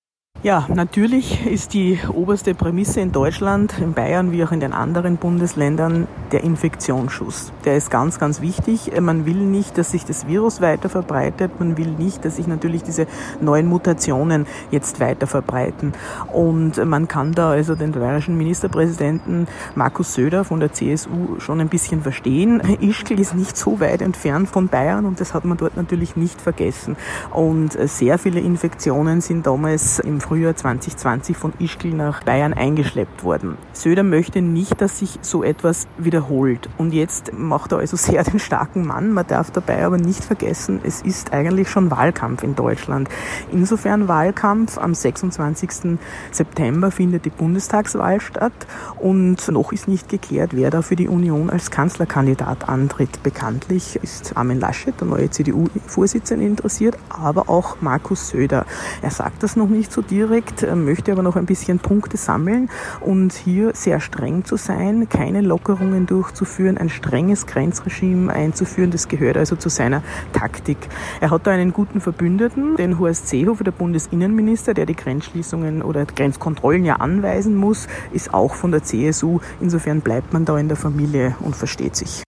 Ja, 0.43 0.65
natürlich 0.73 1.45
ist 1.45 1.75
die 1.75 1.99
oberste 2.11 2.55
Prämisse 2.55 2.99
in 2.99 3.11
Deutschland, 3.11 3.75
in 3.77 3.93
Bayern 3.93 4.31
wie 4.31 4.43
auch 4.43 4.51
in 4.51 4.59
den 4.59 4.73
anderen 4.73 5.17
Bundesländern 5.17 6.07
der 6.31 6.43
Infektionsschutz. 6.43 7.51
Der 7.63 7.77
ist 7.77 7.91
ganz, 7.91 8.17
ganz 8.17 8.41
wichtig. 8.41 8.91
Man 8.99 9.27
will 9.27 9.35
nicht, 9.35 9.77
dass 9.77 9.91
sich 9.91 10.03
das 10.03 10.25
Virus 10.25 10.59
weiter 10.59 10.89
verbreitet. 10.89 11.59
Man 11.59 11.77
will 11.77 11.91
nicht, 11.91 12.25
dass 12.25 12.37
sich 12.37 12.47
natürlich 12.47 12.81
diese 12.81 13.05
neuen 13.39 13.67
Mutationen 13.67 14.47
jetzt 14.71 14.99
weiter 14.99 15.27
verbreiten. 15.27 15.93
Und 16.33 16.83
man 16.85 17.07
kann 17.07 17.33
da 17.33 17.51
also 17.51 17.75
den 17.75 17.91
bayerischen 17.91 18.35
Ministerpräsidenten 18.35 19.47
Markus 19.75 20.15
Söder 20.15 20.43
von 20.43 20.59
der 20.59 20.73
CSU 20.73 21.39
schon 21.39 21.61
ein 21.61 21.69
bisschen 21.69 22.01
verstehen. 22.01 22.61
Ischgl 22.81 23.19
ist 23.19 23.35
nicht 23.35 23.55
so 23.55 23.79
weit 23.79 24.01
entfernt 24.01 24.49
von 24.49 24.69
Bayern 24.69 25.05
und 25.05 25.21
das 25.21 25.35
hat 25.35 25.45
man 25.45 25.57
dort 25.57 25.77
natürlich 25.77 26.15
nicht 26.15 26.41
vergessen. 26.41 26.97
Und 27.29 27.73
sehr 27.73 28.17
viele 28.17 28.39
Infektionen 28.39 29.21
sind 29.21 29.45
damals 29.45 29.99
im 29.99 30.19
Frühjahr 30.31 30.55
2020 30.55 31.35
von 31.35 31.51
Ischgl 31.59 31.93
nach 31.93 32.23
Bayern 32.23 32.53
eingeschleppt 32.53 33.25
worden. 33.25 33.57
Söder 33.73 34.03
möchte 34.03 34.41
nicht, 34.41 34.79
dass 34.79 34.97
sich 34.97 35.19
so 35.21 35.43
etwas 35.43 35.87
wiederholt. 35.97 36.69
Und 36.77 36.93
jetzt 36.93 37.33
macht 37.33 37.73
er 37.73 37.79
also 37.79 37.97
sehr 37.97 38.23
den 38.23 38.39
starken 38.39 38.87
Mann. 38.87 39.11
Man 39.11 39.27
darf 39.27 39.51
dabei 39.51 39.85
aber 39.85 39.97
nicht 39.97 40.23
vergessen, 40.23 40.79
es 40.85 41.01
ist 41.01 41.33
eigentlich 41.33 41.69
schon 41.69 41.91
Wahlkampf 41.91 42.43
in 42.43 42.55
Deutschland. 42.55 43.09
Insofern 43.51 44.07
Wahlkampf. 44.07 44.77
Am 44.77 44.93
26. 44.93 45.99
September 46.31 46.91
findet 46.91 47.25
die 47.25 47.29
Bundestagswahl 47.29 48.21
statt 48.21 48.53
und 49.01 49.45
noch 49.49 49.73
ist 49.73 49.89
nicht 49.89 50.07
geklärt, 50.07 50.51
wer 50.53 50.69
da 50.69 50.81
für 50.81 50.95
die 50.95 51.09
Union 51.09 51.49
als 51.49 51.71
Kanzlerkandidat 51.71 52.69
antritt. 52.69 53.21
Bekanntlich 53.21 53.99
ist 54.01 54.37
Armin 54.37 54.61
Laschet, 54.61 54.97
der 54.97 55.09
neue 55.09 55.29
CDU-Vorsitzende, 55.29 56.45
interessiert, 56.45 56.97
aber 57.09 57.49
auch 57.49 57.81
Markus 57.81 58.29
Söder. 58.29 58.65
Er 59.01 59.11
sagt 59.11 59.43
das 59.43 59.57
noch 59.57 59.67
nicht 59.67 59.91
so 59.91 60.01
direkt 60.01 60.20
schwierig, 60.21 60.45
möchte 60.75 61.11
aber 61.11 61.23
noch 61.23 61.35
ein 61.35 61.45
bisschen 61.45 61.79
Punkte 61.79 62.17
sammeln 62.17 62.69
und 62.99 63.33
hier 63.33 63.71
sehr 63.73 63.99
streng 63.99 64.45
zu 64.45 64.55
sein, 64.55 65.09
keine 65.09 65.41
Lockerungen 65.41 66.05
durchzuführen, 66.05 66.77
ein 66.77 66.89
strenges 66.89 67.47
Grenzregime 67.47 68.31
einzuführen. 68.31 68.91
Das 68.91 69.07
gehört 69.07 69.37
also 69.37 69.55
zu 69.55 69.69
seiner 69.69 70.03
Taktik. 70.31 70.77
Er 71.21 71.31
hat 71.31 71.47
da 71.47 71.51
einen 71.51 71.73
guten 71.73 72.01
Verbündeten, 72.01 72.75
den 72.75 72.99
Horst 72.99 73.29
Seehofer, 73.29 73.63
der 73.63 73.71
Bundesinnenminister, 73.71 74.75
der 74.75 74.85
die 74.85 74.95
Grenzschließungen 74.95 75.81
oder 75.81 76.05
Grenzkontrollen 76.05 76.85
ja 76.85 76.97
anweisen 76.97 77.55
muss, 77.55 77.87
ist 78.11 78.33
auch 78.33 78.53
von 78.53 78.71
der 78.71 78.83
CSU. 78.83 79.39
Insofern 79.59 80.01
bleibt 80.01 80.33
man 80.33 80.45
da 80.45 80.57
in 80.59 80.67
der 80.67 80.77
Familie 80.77 81.35
und 81.39 81.55
versteht 81.55 81.95
sich. 81.95 82.23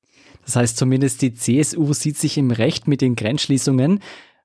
Das 0.45 0.55
heißt, 0.55 0.77
zumindest 0.77 1.21
die 1.21 1.35
CSU 1.35 1.93
sieht 1.93 2.17
sich 2.17 2.37
im 2.37 2.51
Recht 2.51 2.87
mit 2.87 3.01
den 3.01 3.15
Grenzschließungen. 3.15 3.99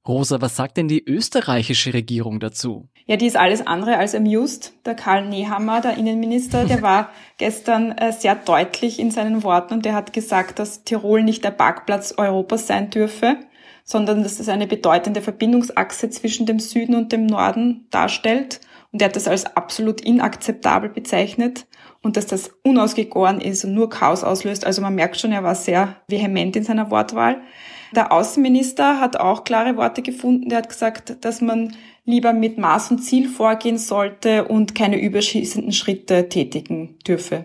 Rosa, 0.09 0.41
was 0.41 0.57
sagt 0.57 0.79
denn 0.79 0.89
die 0.89 1.07
österreichische 1.07 1.93
Regierung 1.93 2.41
dazu? 2.41 2.89
Ja, 3.05 3.17
die 3.17 3.27
ist 3.27 3.37
alles 3.37 3.67
andere 3.67 3.99
als 3.99 4.15
amused. 4.15 4.73
Der 4.87 4.95
Karl 4.95 5.29
Nehammer, 5.29 5.83
der 5.83 5.99
Innenminister, 5.99 6.65
der 6.65 6.81
war 6.81 7.11
gestern 7.37 7.93
äh, 7.93 8.13
sehr 8.13 8.35
deutlich 8.35 8.99
in 8.99 9.11
seinen 9.11 9.43
Worten 9.43 9.75
und 9.75 9.85
der 9.85 9.95
hat 9.95 10.15
gesagt, 10.15 10.59
dass 10.59 10.83
Tirol 10.85 11.23
nicht 11.23 11.45
der 11.45 11.51
Parkplatz 11.51 12.15
Europas 12.17 12.67
sein 12.67 12.89
dürfe, 12.89 13.37
sondern 13.85 14.23
dass 14.23 14.41
es 14.41 14.49
eine 14.49 14.67
bedeutende 14.67 15.21
Verbindungsachse 15.21 16.09
zwischen 16.09 16.47
dem 16.47 16.59
Süden 16.59 16.95
und 16.95 17.13
dem 17.13 17.27
Norden 17.27 17.87
darstellt. 17.91 18.61
Und 18.93 19.03
er 19.03 19.09
hat 19.09 19.17
das 19.17 19.29
als 19.29 19.45
absolut 19.45 20.01
inakzeptabel 20.01 20.89
bezeichnet 20.89 21.67
und 22.03 22.17
dass 22.17 22.27
das 22.27 22.51
unausgegoren 22.65 23.43
ist 23.43 23.65
und 23.65 23.75
nur 23.75 23.91
Chaos 23.91 24.25
auslöst. 24.25 24.65
Also 24.65 24.81
man 24.81 24.95
merkt 24.95 25.21
schon, 25.21 25.33
er 25.33 25.45
war 25.45 25.55
sehr 25.55 25.97
vehement 26.09 26.57
in 26.57 26.65
seiner 26.65 26.91
Wortwahl. 26.91 27.43
Der 27.95 28.13
Außenminister 28.13 29.01
hat 29.01 29.17
auch 29.17 29.45
klare 29.45 29.77
Worte 29.77 30.03
gefunden. 30.03 30.49
Der 30.49 30.59
hat 30.59 30.69
gesagt, 30.69 31.25
dass 31.25 31.41
man 31.41 31.75
lieber 32.05 32.33
mit 32.33 32.59
Maß 32.59 32.91
und 32.91 32.99
Ziel 32.99 33.29
vorgehen 33.29 33.79
sollte 33.79 34.47
und 34.47 34.75
keine 34.75 35.01
überschießenden 35.01 35.73
Schritte 35.73 36.29
tätigen 36.29 36.99
dürfe. 37.07 37.45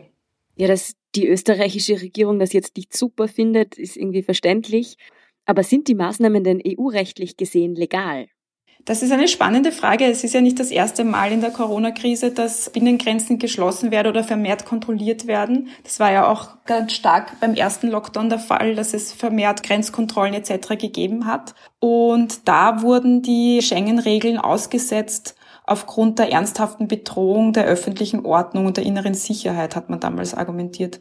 Ja, 0.56 0.68
dass 0.68 0.94
die 1.16 1.28
österreichische 1.28 2.02
Regierung 2.02 2.40
das 2.40 2.54
jetzt 2.54 2.78
nicht 2.78 2.96
super 2.96 3.28
findet, 3.28 3.78
ist 3.78 3.98
irgendwie 3.98 4.24
verständlich. 4.24 4.98
Aber 5.46 5.64
sind 5.64 5.88
die 5.88 5.96
Maßnahmen 5.96 6.44
denn 6.44 6.62
EU-rechtlich 6.66 7.38
gesehen 7.38 7.76
legal? 7.76 8.28
Das 8.86 9.02
ist 9.02 9.14
eine 9.14 9.30
spannende 9.30 9.72
Frage. 9.72 10.06
Es 10.06 10.26
ist 10.26 10.34
ja 10.34 10.42
nicht 10.42 10.60
das 10.60 10.70
erste 10.70 11.06
Mal 11.06 11.32
in 11.32 11.40
der 11.40 11.52
Corona-Krise, 11.52 12.32
dass 12.32 12.70
Binnengrenzen 12.70 13.40
geschlossen 13.40 13.92
werden 13.92 14.10
oder 14.10 14.26
vermehrt 14.26 14.66
kontrolliert 14.66 15.26
werden. 15.26 15.70
Das 15.84 16.02
war 16.02 16.12
ja 16.12 16.28
auch 16.30 16.50
ganz 16.66 16.92
stark 16.92 17.40
beim 17.40 17.54
ersten 17.54 17.88
Lockdown 17.88 18.30
der 18.30 18.40
Fall, 18.40 18.76
dass 18.76 18.94
es 18.94 19.14
vermehrt 19.14 19.64
Grenzkontrollen 19.64 20.34
etc. 20.34 20.78
gegeben 20.78 21.28
hat. 21.28 21.56
Und 21.80 22.46
da 22.50 22.82
wurden 22.82 23.22
die 23.22 23.62
Schengen-Regeln 23.62 24.38
ausgesetzt 24.38 25.36
aufgrund 25.66 26.20
der 26.20 26.32
ernsthaften 26.32 26.90
Bedrohung 26.90 27.54
der 27.54 27.64
öffentlichen 27.64 28.26
Ordnung 28.26 28.66
und 28.66 28.76
der 28.76 28.86
inneren 28.86 29.14
Sicherheit, 29.14 29.78
hat 29.78 29.90
man 29.90 30.02
damals 30.02 30.34
argumentiert. 30.34 31.00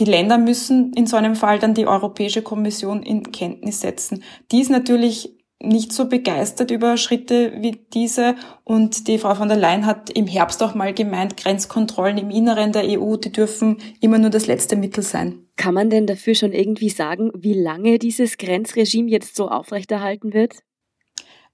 Die 0.00 0.04
Länder 0.04 0.36
müssen 0.36 0.92
in 0.94 1.06
so 1.06 1.16
einem 1.16 1.36
Fall 1.36 1.60
dann 1.60 1.74
die 1.74 1.86
Europäische 1.86 2.42
Kommission 2.42 3.04
in 3.04 3.30
Kenntnis 3.30 3.80
setzen. 3.80 4.24
Die 4.50 4.60
ist 4.60 4.70
natürlich 4.70 5.39
nicht 5.62 5.92
so 5.92 6.08
begeistert 6.08 6.70
über 6.70 6.96
Schritte 6.96 7.52
wie 7.58 7.80
diese. 7.92 8.34
Und 8.64 9.08
die 9.08 9.18
Frau 9.18 9.34
von 9.34 9.48
der 9.48 9.58
Leyen 9.58 9.86
hat 9.86 10.10
im 10.10 10.26
Herbst 10.26 10.62
auch 10.62 10.74
mal 10.74 10.94
gemeint, 10.94 11.36
Grenzkontrollen 11.36 12.18
im 12.18 12.30
Inneren 12.30 12.72
der 12.72 12.84
EU, 12.84 13.16
die 13.16 13.32
dürfen 13.32 13.78
immer 14.00 14.18
nur 14.18 14.30
das 14.30 14.46
letzte 14.46 14.76
Mittel 14.76 15.02
sein. 15.02 15.46
Kann 15.56 15.74
man 15.74 15.90
denn 15.90 16.06
dafür 16.06 16.34
schon 16.34 16.52
irgendwie 16.52 16.88
sagen, 16.88 17.30
wie 17.34 17.54
lange 17.54 17.98
dieses 17.98 18.38
Grenzregime 18.38 19.10
jetzt 19.10 19.36
so 19.36 19.48
aufrechterhalten 19.48 20.32
wird? 20.32 20.54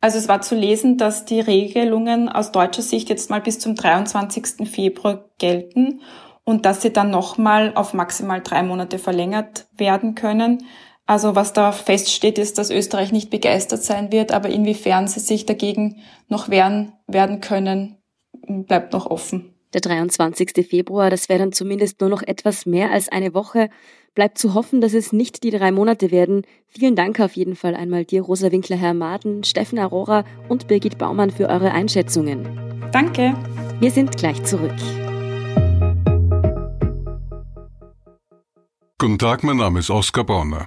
Also 0.00 0.18
es 0.18 0.28
war 0.28 0.40
zu 0.42 0.54
lesen, 0.54 0.98
dass 0.98 1.24
die 1.24 1.40
Regelungen 1.40 2.28
aus 2.28 2.52
deutscher 2.52 2.82
Sicht 2.82 3.08
jetzt 3.08 3.30
mal 3.30 3.40
bis 3.40 3.58
zum 3.58 3.74
23. 3.74 4.68
Februar 4.68 5.30
gelten 5.38 6.00
und 6.44 6.64
dass 6.64 6.82
sie 6.82 6.92
dann 6.92 7.10
nochmal 7.10 7.72
auf 7.74 7.92
maximal 7.92 8.40
drei 8.40 8.62
Monate 8.62 8.98
verlängert 8.98 9.66
werden 9.76 10.14
können. 10.14 10.64
Also 11.06 11.36
was 11.36 11.52
da 11.52 11.70
feststeht, 11.70 12.36
ist, 12.36 12.58
dass 12.58 12.70
Österreich 12.70 13.12
nicht 13.12 13.30
begeistert 13.30 13.82
sein 13.82 14.10
wird, 14.10 14.32
aber 14.32 14.48
inwiefern 14.48 15.06
sie 15.06 15.20
sich 15.20 15.46
dagegen 15.46 16.02
noch 16.28 16.48
wehren 16.48 16.92
werden 17.06 17.40
können, 17.40 17.96
bleibt 18.46 18.92
noch 18.92 19.06
offen. 19.06 19.54
Der 19.72 19.80
23. 19.80 20.66
Februar, 20.68 21.10
das 21.10 21.28
wäre 21.28 21.38
dann 21.38 21.52
zumindest 21.52 22.00
nur 22.00 22.10
noch 22.10 22.22
etwas 22.22 22.66
mehr 22.66 22.90
als 22.90 23.08
eine 23.08 23.34
Woche. 23.34 23.68
Bleibt 24.14 24.38
zu 24.38 24.54
hoffen, 24.54 24.80
dass 24.80 24.94
es 24.94 25.12
nicht 25.12 25.42
die 25.42 25.50
drei 25.50 25.70
Monate 25.70 26.10
werden. 26.10 26.42
Vielen 26.66 26.96
Dank 26.96 27.20
auf 27.20 27.36
jeden 27.36 27.54
Fall 27.54 27.76
einmal 27.76 28.04
dir, 28.04 28.22
Rosa 28.22 28.50
Winkler, 28.50 28.76
Herr 28.76 28.94
Maden, 28.94 29.44
Steffen 29.44 29.78
Aurora 29.78 30.24
und 30.48 30.66
Birgit 30.66 30.98
Baumann 30.98 31.30
für 31.30 31.48
eure 31.48 31.72
Einschätzungen. 31.72 32.48
Danke. 32.90 33.34
Wir 33.78 33.90
sind 33.90 34.16
gleich 34.16 34.42
zurück. 34.44 34.74
Guten 38.98 39.18
Tag, 39.18 39.44
mein 39.44 39.58
Name 39.58 39.80
ist 39.80 39.90
Oskar 39.90 40.24
Bonner. 40.24 40.66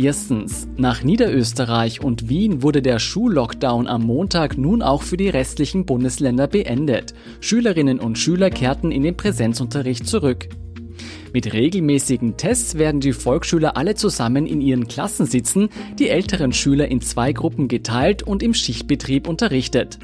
Erstens, 0.00 0.68
nach 0.76 1.02
Niederösterreich 1.02 2.00
und 2.00 2.28
Wien 2.28 2.62
wurde 2.62 2.82
der 2.82 3.00
Schullockdown 3.00 3.88
am 3.88 4.04
Montag 4.04 4.56
nun 4.56 4.80
auch 4.80 5.02
für 5.02 5.16
die 5.16 5.28
restlichen 5.28 5.86
Bundesländer 5.86 6.46
beendet. 6.46 7.14
Schülerinnen 7.40 7.98
und 7.98 8.16
Schüler 8.16 8.50
kehrten 8.50 8.92
in 8.92 9.02
den 9.02 9.16
Präsenzunterricht 9.16 10.06
zurück. 10.06 10.50
Mit 11.32 11.52
regelmäßigen 11.52 12.36
Tests 12.36 12.78
werden 12.78 13.00
die 13.00 13.12
Volksschüler 13.12 13.76
alle 13.76 13.96
zusammen 13.96 14.46
in 14.46 14.60
ihren 14.60 14.86
Klassen 14.86 15.26
sitzen, 15.26 15.68
die 15.98 16.10
älteren 16.10 16.52
Schüler 16.52 16.86
in 16.86 17.00
zwei 17.00 17.32
Gruppen 17.32 17.66
geteilt 17.66 18.22
und 18.22 18.44
im 18.44 18.54
Schichtbetrieb 18.54 19.26
unterrichtet. 19.26 19.98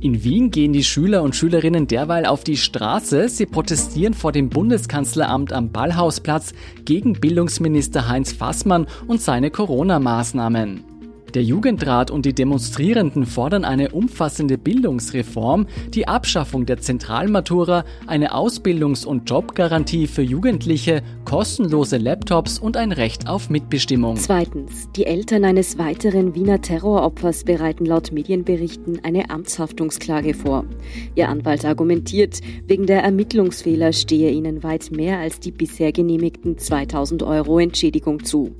In 0.00 0.22
Wien 0.24 0.50
gehen 0.50 0.72
die 0.72 0.84
Schüler 0.84 1.22
und 1.22 1.34
Schülerinnen 1.34 1.86
derweil 1.86 2.26
auf 2.26 2.44
die 2.44 2.56
Straße. 2.56 3.28
Sie 3.28 3.46
protestieren 3.46 4.14
vor 4.14 4.32
dem 4.32 4.48
Bundeskanzleramt 4.48 5.52
am 5.52 5.70
Ballhausplatz 5.70 6.52
gegen 6.84 7.14
Bildungsminister 7.14 8.08
Heinz 8.08 8.32
Fassmann 8.32 8.86
und 9.06 9.20
seine 9.20 9.50
Corona-Maßnahmen. 9.50 10.93
Der 11.34 11.42
Jugendrat 11.42 12.12
und 12.12 12.26
die 12.26 12.32
Demonstrierenden 12.32 13.26
fordern 13.26 13.64
eine 13.64 13.90
umfassende 13.90 14.56
Bildungsreform, 14.56 15.66
die 15.88 16.06
Abschaffung 16.06 16.64
der 16.64 16.78
Zentralmatura, 16.78 17.84
eine 18.06 18.34
Ausbildungs- 18.34 19.04
und 19.04 19.28
Jobgarantie 19.28 20.06
für 20.06 20.22
Jugendliche, 20.22 21.02
kostenlose 21.24 21.96
Laptops 21.96 22.60
und 22.60 22.76
ein 22.76 22.92
Recht 22.92 23.28
auf 23.28 23.50
Mitbestimmung. 23.50 24.16
Zweitens. 24.16 24.88
Die 24.94 25.06
Eltern 25.06 25.44
eines 25.44 25.76
weiteren 25.76 26.36
Wiener 26.36 26.60
Terroropfers 26.60 27.42
bereiten 27.42 27.84
laut 27.84 28.12
Medienberichten 28.12 29.00
eine 29.02 29.30
Amtshaftungsklage 29.30 30.34
vor. 30.34 30.64
Ihr 31.16 31.28
Anwalt 31.28 31.64
argumentiert, 31.64 32.38
wegen 32.68 32.86
der 32.86 33.02
Ermittlungsfehler 33.02 33.92
stehe 33.92 34.30
ihnen 34.30 34.62
weit 34.62 34.92
mehr 34.92 35.18
als 35.18 35.40
die 35.40 35.50
bisher 35.50 35.90
genehmigten 35.90 36.58
2000 36.58 37.24
Euro 37.24 37.58
Entschädigung 37.58 38.22
zu. 38.24 38.54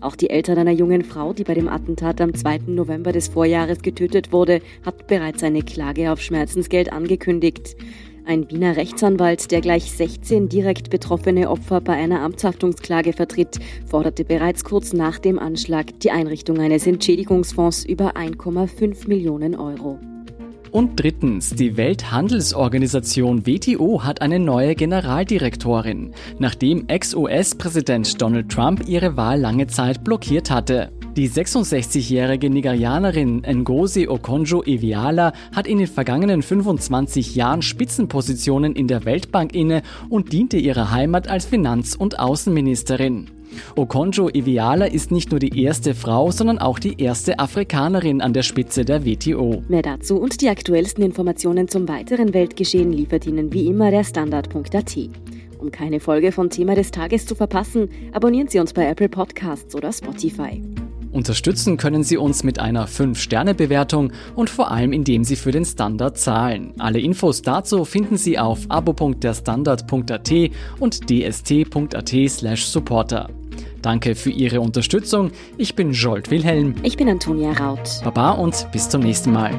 Auch 0.00 0.16
die 0.16 0.30
Eltern 0.30 0.58
einer 0.58 0.72
jungen 0.72 1.04
Frau, 1.04 1.32
die 1.32 1.44
bei 1.44 1.54
dem 1.54 1.68
Attentat 1.68 2.20
am 2.20 2.34
2. 2.34 2.60
November 2.66 3.12
des 3.12 3.28
Vorjahres 3.28 3.82
getötet 3.82 4.32
wurde, 4.32 4.60
hat 4.84 5.06
bereits 5.06 5.42
eine 5.42 5.62
Klage 5.62 6.12
auf 6.12 6.20
Schmerzensgeld 6.20 6.92
angekündigt. 6.92 7.76
Ein 8.26 8.50
Wiener 8.50 8.76
Rechtsanwalt, 8.76 9.50
der 9.50 9.60
gleich 9.60 9.92
16 9.92 10.48
direkt 10.48 10.88
betroffene 10.88 11.50
Opfer 11.50 11.82
bei 11.82 11.92
einer 11.92 12.22
Amtshaftungsklage 12.22 13.12
vertritt, 13.12 13.58
forderte 13.86 14.24
bereits 14.24 14.64
kurz 14.64 14.94
nach 14.94 15.18
dem 15.18 15.38
Anschlag 15.38 16.00
die 16.00 16.10
Einrichtung 16.10 16.58
eines 16.58 16.86
Entschädigungsfonds 16.86 17.84
über 17.84 18.16
1,5 18.16 19.08
Millionen 19.08 19.54
Euro. 19.54 19.98
Und 20.74 20.98
drittens, 20.98 21.50
die 21.50 21.76
Welthandelsorganisation 21.76 23.46
WTO 23.46 24.02
hat 24.02 24.20
eine 24.20 24.40
neue 24.40 24.74
Generaldirektorin, 24.74 26.12
nachdem 26.40 26.88
Ex-US-Präsident 26.88 28.20
Donald 28.20 28.50
Trump 28.50 28.88
ihre 28.88 29.16
Wahl 29.16 29.38
lange 29.38 29.68
Zeit 29.68 30.02
blockiert 30.02 30.50
hatte. 30.50 30.90
Die 31.16 31.30
66-jährige 31.30 32.50
Nigerianerin 32.50 33.42
Ngozi 33.42 34.08
Okonjo-Iweala 34.08 35.32
hat 35.54 35.68
in 35.68 35.78
den 35.78 35.86
vergangenen 35.86 36.42
25 36.42 37.36
Jahren 37.36 37.62
Spitzenpositionen 37.62 38.74
in 38.74 38.88
der 38.88 39.04
Weltbank 39.04 39.54
inne 39.54 39.82
und 40.08 40.32
diente 40.32 40.56
ihrer 40.56 40.90
Heimat 40.90 41.28
als 41.28 41.44
Finanz- 41.46 41.94
und 41.94 42.18
Außenministerin. 42.18 43.30
Okonjo 43.76 44.28
Iweala 44.32 44.86
ist 44.86 45.10
nicht 45.10 45.30
nur 45.30 45.40
die 45.40 45.62
erste 45.62 45.94
Frau, 45.94 46.30
sondern 46.30 46.58
auch 46.58 46.78
die 46.78 47.00
erste 47.00 47.38
Afrikanerin 47.38 48.20
an 48.20 48.32
der 48.32 48.42
Spitze 48.42 48.84
der 48.84 49.04
WTO. 49.04 49.62
Mehr 49.68 49.82
dazu 49.82 50.16
und 50.16 50.40
die 50.40 50.48
aktuellsten 50.48 51.04
Informationen 51.04 51.68
zum 51.68 51.88
weiteren 51.88 52.34
Weltgeschehen 52.34 52.92
liefert 52.92 53.26
Ihnen 53.26 53.52
wie 53.52 53.66
immer 53.66 53.90
der 53.90 54.04
Standard.at. 54.04 54.96
Um 55.58 55.70
keine 55.70 56.00
Folge 56.00 56.30
von 56.30 56.50
Thema 56.50 56.74
des 56.74 56.90
Tages 56.90 57.26
zu 57.26 57.34
verpassen, 57.34 57.88
abonnieren 58.12 58.48
Sie 58.48 58.58
uns 58.58 58.72
bei 58.72 58.86
Apple 58.86 59.08
Podcasts 59.08 59.74
oder 59.74 59.92
Spotify. 59.92 60.62
Unterstützen 61.14 61.76
können 61.76 62.02
Sie 62.02 62.16
uns 62.16 62.42
mit 62.42 62.58
einer 62.58 62.88
5-Sterne-Bewertung 62.88 64.12
und 64.34 64.50
vor 64.50 64.72
allem 64.72 64.92
indem 64.92 65.22
Sie 65.22 65.36
für 65.36 65.52
den 65.52 65.64
Standard 65.64 66.18
zahlen. 66.18 66.74
Alle 66.78 66.98
Infos 66.98 67.40
dazu 67.40 67.84
finden 67.84 68.16
Sie 68.16 68.36
auf 68.36 68.66
abo.derstandard.at 68.68 70.32
und 70.80 71.08
dst.at 71.08 72.14
slash 72.28 72.66
supporter. 72.66 73.30
Danke 73.84 74.14
für 74.14 74.30
Ihre 74.30 74.62
Unterstützung. 74.62 75.30
Ich 75.58 75.76
bin 75.76 75.92
Jolt 75.92 76.30
Wilhelm. 76.30 76.74
Ich 76.82 76.96
bin 76.96 77.06
Antonia 77.06 77.52
Raut. 77.52 78.00
Baba 78.02 78.30
und 78.30 78.66
bis 78.72 78.88
zum 78.88 79.02
nächsten 79.02 79.30
Mal. 79.30 79.52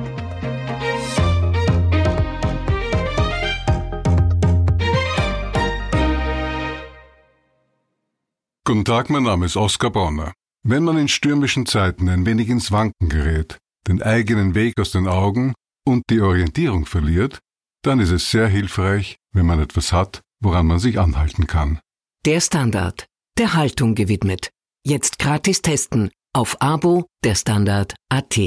Guten 8.63 8.83
Tag, 8.83 9.11
mein 9.11 9.21
Name 9.21 9.45
ist 9.45 9.57
Oskar 9.57 9.91
Bonner. 9.91 10.33
Wenn 10.63 10.83
man 10.83 10.97
in 10.97 11.07
stürmischen 11.07 11.67
Zeiten 11.67 12.09
ein 12.09 12.25
wenig 12.25 12.49
ins 12.49 12.71
Wanken 12.71 13.09
gerät, 13.09 13.59
den 13.87 14.01
eigenen 14.01 14.55
Weg 14.55 14.79
aus 14.81 14.89
den 14.89 15.07
Augen 15.07 15.53
und 15.85 16.01
die 16.09 16.21
Orientierung 16.21 16.87
verliert, 16.87 17.37
dann 17.83 17.99
ist 17.99 18.09
es 18.09 18.31
sehr 18.31 18.47
hilfreich, 18.47 19.17
wenn 19.33 19.45
man 19.45 19.59
etwas 19.59 19.93
hat, 19.93 20.21
woran 20.41 20.65
man 20.65 20.79
sich 20.79 20.97
anhalten 20.99 21.45
kann. 21.45 21.79
Der 22.25 22.41
Standard, 22.41 23.05
der 23.37 23.53
Haltung 23.53 23.95
gewidmet. 23.95 24.49
Jetzt 24.85 25.19
gratis 25.19 25.61
testen 25.61 26.09
auf 26.33 26.61
Abo 26.61 27.05
der 27.23 27.35
Standard.at. 27.35 28.39